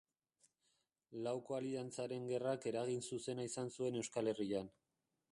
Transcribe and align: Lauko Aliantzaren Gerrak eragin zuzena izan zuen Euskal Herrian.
Lauko 1.25 1.57
Aliantzaren 1.57 2.25
Gerrak 2.31 2.65
eragin 2.71 3.03
zuzena 3.09 3.45
izan 3.49 3.69
zuen 3.75 3.99
Euskal 4.01 4.31
Herrian. 4.33 4.73